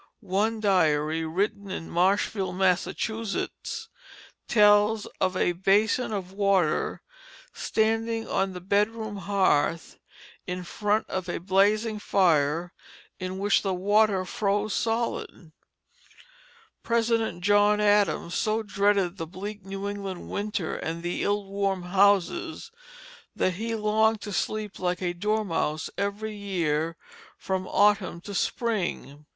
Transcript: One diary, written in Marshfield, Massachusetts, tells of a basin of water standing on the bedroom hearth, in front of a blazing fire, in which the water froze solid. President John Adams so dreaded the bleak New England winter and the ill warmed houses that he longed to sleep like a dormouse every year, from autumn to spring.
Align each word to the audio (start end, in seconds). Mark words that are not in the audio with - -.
One 0.23 0.59
diary, 0.59 1.25
written 1.25 1.69
in 1.69 1.87
Marshfield, 1.91 2.55
Massachusetts, 2.55 3.87
tells 4.47 5.05
of 5.21 5.37
a 5.37 5.51
basin 5.51 6.11
of 6.11 6.31
water 6.33 7.03
standing 7.53 8.27
on 8.27 8.53
the 8.53 8.61
bedroom 8.61 9.17
hearth, 9.17 9.99
in 10.47 10.63
front 10.63 11.07
of 11.07 11.29
a 11.29 11.37
blazing 11.37 11.99
fire, 11.99 12.73
in 13.19 13.37
which 13.37 13.61
the 13.61 13.75
water 13.75 14.25
froze 14.25 14.73
solid. 14.73 15.51
President 16.81 17.43
John 17.43 17.79
Adams 17.79 18.33
so 18.33 18.63
dreaded 18.63 19.17
the 19.17 19.27
bleak 19.27 19.63
New 19.63 19.87
England 19.87 20.27
winter 20.31 20.75
and 20.77 21.03
the 21.03 21.21
ill 21.21 21.45
warmed 21.45 21.85
houses 21.85 22.71
that 23.35 23.53
he 23.53 23.75
longed 23.75 24.19
to 24.21 24.33
sleep 24.33 24.79
like 24.79 25.03
a 25.03 25.13
dormouse 25.13 25.91
every 25.95 26.33
year, 26.33 26.97
from 27.37 27.67
autumn 27.67 28.19
to 28.21 28.33
spring. 28.33 29.27